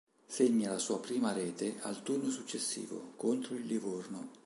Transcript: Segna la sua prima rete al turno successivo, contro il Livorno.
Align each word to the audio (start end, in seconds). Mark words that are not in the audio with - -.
Segna 0.27 0.71
la 0.71 0.79
sua 0.79 0.99
prima 0.99 1.31
rete 1.31 1.77
al 1.81 2.01
turno 2.01 2.31
successivo, 2.31 3.13
contro 3.17 3.53
il 3.53 3.67
Livorno. 3.67 4.29